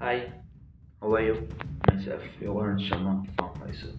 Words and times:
Hi, 0.00 0.30
how 1.00 1.12
are 1.12 1.22
you? 1.22 1.48
Myself, 1.88 2.22
you 2.40 2.54
learned 2.54 2.78
Sharma 2.82 3.26
from 3.34 3.58
myself. 3.58 3.97